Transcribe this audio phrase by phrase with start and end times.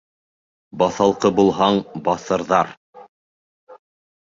[0.81, 2.75] Баҫалҡы булһаң, баҫырҙар